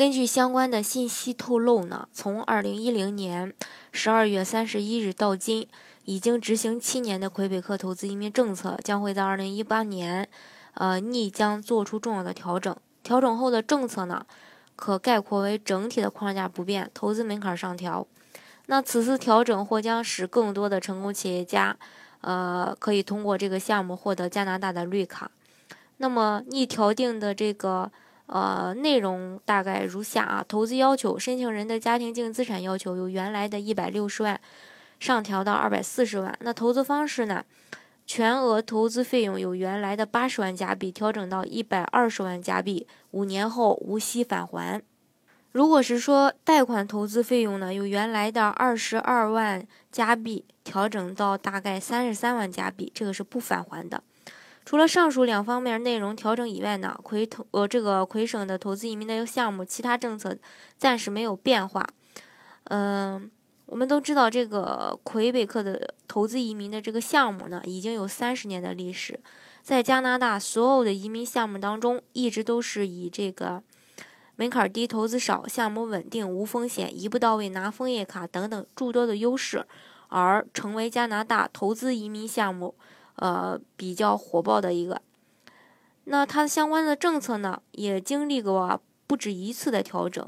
[0.00, 3.52] 根据相关的信息透露呢，从二零一零年
[3.92, 5.68] 十二月三十一日到今，
[6.06, 10.26] 已经执行七年的魁北克投资移民政策将会在二零一八年，
[10.72, 12.74] 呃，逆将做出重要的调整。
[13.02, 14.24] 调整后的政策呢，
[14.74, 18.06] 可概括为整体的框架不变，投资门槛上调。
[18.68, 21.76] 那此次调整或将使更多的成功企业家，
[22.22, 25.30] 呃，可以通过这个项目获得加拿大的绿卡。
[25.98, 27.92] 那么逆调定的这个。
[28.32, 34.40] 呃，内容大概如下啊：投资要求，申请人的家庭净资产要求由原来的一百六十万
[35.00, 36.32] 上调到二百四十万。
[36.40, 37.44] 那投资方式呢？
[38.06, 44.82] 全额投资费用由原来的八十万加币调整到一百二十万加币，五年后无息返还。
[45.52, 54.02] 如果是说贷款投资费用呢，由原来的二十二万加币调整到大概三十三万加币，这个是不返还的。
[54.64, 60.36] 除了上述两方面内容调整以外呢，魁投呃这个魁省的投资移民的项目，其他政策
[60.76, 61.84] 暂时没有变化。
[62.64, 63.28] 嗯，
[63.66, 69.18] 我们都知道这个魁北克的投资移民的这个项目呢，已经有三十年的历史，
[69.62, 73.60] 在加拿大所有的移民项目当中，一直都是以这个
[74.36, 79.66] 门槛低、投资少、项目稳定、无风险、一步到位、拿枫叶卡等等诸多的优势，
[80.08, 82.76] 而成为加拿大投资移民项目。
[83.20, 85.02] 呃，比较火爆的一个，
[86.04, 90.26] 那它相关的政策呢，也经历过不止一次的调整。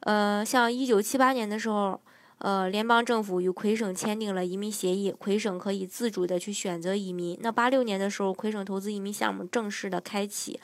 [0.00, 2.00] 呃，像一九七八年的时候，
[2.38, 7.38] 呃，联邦政府与魁省签订了移民协议，魁省可以自主的去选择移民。
[7.42, 10.58] 那八六年的时候，魁省投资移民项目正式的开启，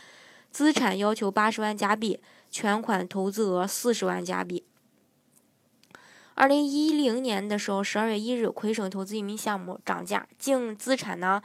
[0.50, 2.20] 资产要求八十万加币，
[2.50, 4.64] 全款投资额四十万加币。
[6.40, 11.42] 二零一零年的时候，十二月一日，魁省投资移民项目涨价，净资产呢，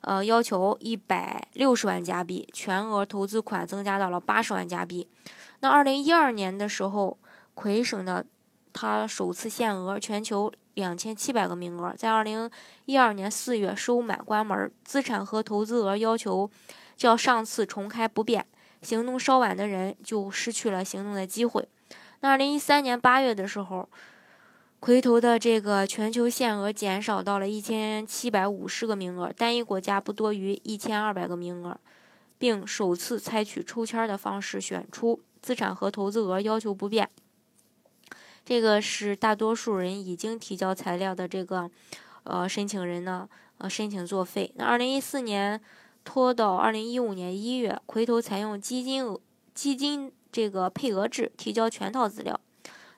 [0.00, 5.06] 呃，要求一百六十万加币，全额投资款增加到了八十万加币。
[5.60, 7.18] 那二零一二年的时候，
[7.52, 8.24] 魁省的
[8.72, 12.50] 它首次限额全球两千七百个名额，在二零
[12.86, 16.50] 一二年四月收满关门，资产和投资额要求
[16.96, 18.46] 较上次重开不变，
[18.80, 21.68] 行动稍晚的人就失去了行动的机会。
[22.20, 23.86] 那二零一三年八月的时候。
[24.80, 31.78] 魁投的这个全球限额减少到了一千七百五十个名额，单一国家不多于一千二百个名额，
[32.38, 37.10] 并首次采取抽签的方式选出，资产和投资额要求不变。
[38.44, 41.68] 这个是大多数人已经提交材料的这个
[42.22, 43.28] 呃申请人呢
[43.58, 44.52] 呃申请作废。
[44.54, 45.60] 那二零一四年
[46.04, 49.20] 拖到二零一五年一月，魁投采用基金额
[49.52, 52.40] 基金这个配额制提交全套资料。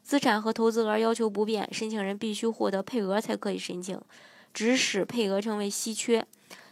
[0.02, 4.00] 资产和投资额要求不变，申请人必须获得配额才可以申请，
[4.52, 6.26] 只使配额成为稀缺。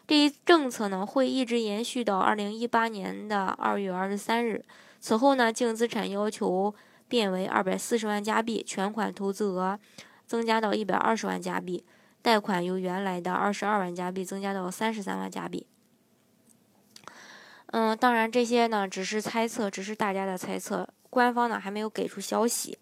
[0.06, 4.64] 这一政策呢会一直延续到二零一八年的二月二十三日。
[5.00, 6.74] 此后呢，净资产要求
[7.06, 9.78] 变为二百四十万加币，全款投资额
[10.26, 11.84] 增加到一百二十万加币，
[12.20, 15.66] 贷款由原来的二十二万加币增加到三十三万加币。
[17.66, 22.78] 嗯，当然这些呢只是猜测，只是大家的猜测，官方呢还没有给出消息。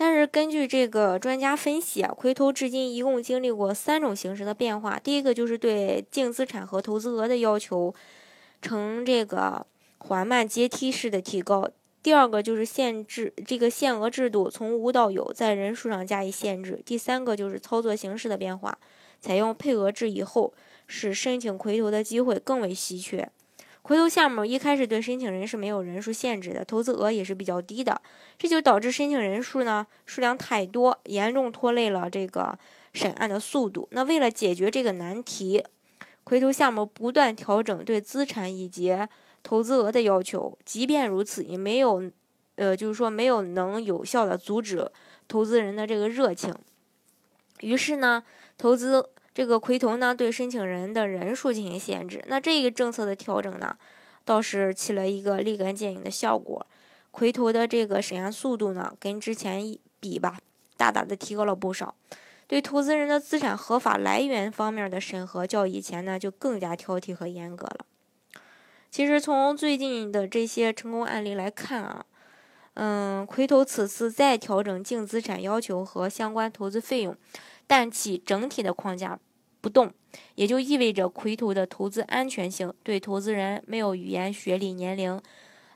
[0.00, 4.98] 但是根据这个专家分析啊，魁投至今一共经历过三种形式的变化。
[4.98, 7.94] 第一个就是对净资产和投资额的要求
[8.62, 9.66] 呈这个
[9.98, 11.68] 缓慢阶梯式的提高；
[12.02, 18.78] 第二个就是限制这个限额制度从无到有，在人数上加以限制；第三个就是操作形式的变化，
[19.20, 20.54] 采用配额制以后，
[20.86, 23.30] 使申请魁投的机会更为稀缺。
[23.90, 28.00] 回头项目一开始对申请人是没有人数限制的，投资额也是比较低的，
[28.38, 32.56] 这就导致申请人数呢数量太多，严重拖累了这个
[32.92, 33.88] 审案的速度。
[33.90, 35.64] 那为了解决这个难题，
[36.22, 38.96] 回头项目不断调整对资产以及
[39.42, 42.00] 投资额的要求，即便如此，也没有，
[42.54, 44.88] 呃，就是说没有能有效的阻止
[45.26, 46.54] 投资人的这个热情。
[47.62, 48.22] 于是呢，
[48.56, 49.10] 投资。
[49.40, 52.22] 这个魁投呢，对申请人的人数进行限制。
[52.26, 53.74] 那这个政策的调整呢，
[54.22, 56.66] 倒是起了一个立竿见影的效果。
[57.10, 60.36] 魁投的这个审案速度呢，跟之前比吧，
[60.76, 61.94] 大大的提高了不少。
[62.46, 67.86] 对投资人的资产合法来源方面的审核，较以前呢就更加挑剔和严格了。
[68.90, 72.04] 其实从最近的这些成功案例来看啊，
[72.74, 77.16] 嗯，魁投此次再调整净资产要求和相关投资费用。
[77.66, 79.16] 但其整体的框架
[79.60, 79.92] 不动，
[80.34, 85.20] 也就意味着魁头的投资安全性对投资人没有语言、学历、年龄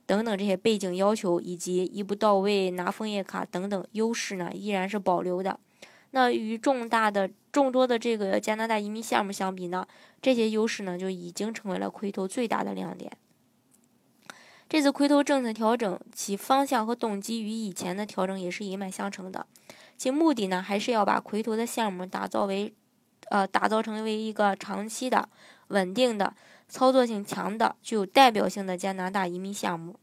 [0.06, 5.58] 等等这些背景要求，以及一步到位拿枫叶卡等等优势呢，依然是保留的。
[6.10, 9.86] 那与重大的众多的这个加拿大移民项目相比呢，
[10.22, 13.10] 这些优势呢就已经成为了魁头最大的亮点。
[14.68, 19.46] 这次魁头政策调整，其方向和动机与以前的调整也是一脉相承的。
[19.96, 22.72] 其目的呢，还是要把魁头的项目打造为，
[23.30, 25.28] 呃，打造成为一个长期的、
[25.68, 26.34] 稳定的、
[26.68, 29.96] 操作性强的、具有代表性的加拿大移民项目。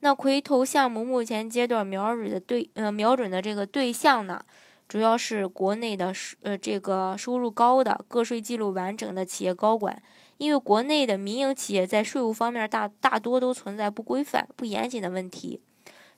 [0.00, 4.44] 那魁头项目目前阶段瞄准的对，呃，瞄准的这个对象呢，
[4.86, 6.12] 主要是国内的，
[6.42, 10.02] 呃，这个收入高的、个税记录完整的企业高管。
[10.36, 15.60] 因为国内的民营企业在税务方面大大多都存在不规范、不严谨的问题，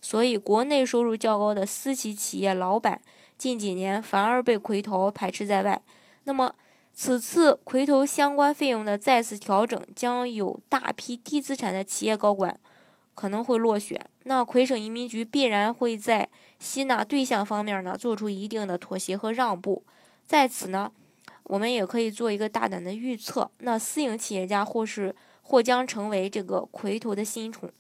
[0.00, 3.00] 所以国内收入较高的私企企业老板
[3.36, 5.82] 近几年反而被魁头排斥在外。
[6.26, 6.54] 那么，
[6.92, 12.56] 此次回头相关费用的再次调整，将有大批低资产的企业高管
[13.14, 14.00] 可能会落选。
[14.24, 16.28] 那魁省移民局必然会在
[16.60, 19.82] 吸纳对象方面呢做出一定的妥协和让步。
[20.26, 20.92] 在此呢。
[21.48, 27.70] 我们也可以做一个大胆的预测，那私营企业家或是或将成为这个魁头的新宠。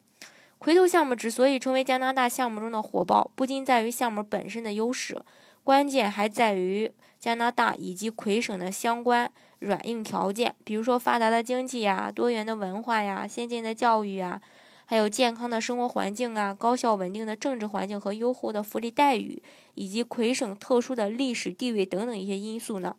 [0.58, 5.20] 魁头项目之所以成为加拿大项目中的火爆，不仅在于项目本身的优势，
[5.64, 6.92] 关键还在于
[7.26, 14.40] 加拿大以及魁省的相关软硬条件，比如说发达的经济呀、多元的文化呀、先进的教育呀，
[14.84, 19.42] 还有健康的生活环境啊、高效稳定的政治环境和优厚的福利待遇，
[19.74, 22.94] 以及魁省特殊的历史地位等等一些因素呢。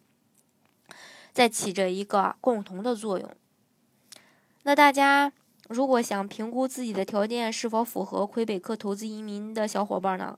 [1.32, 3.32] 在起着一个共同的作用。
[4.64, 5.32] 那大家
[5.70, 10.38] 如果想评估自己的条件是否符合魁北克投资移民的小伙伴呢？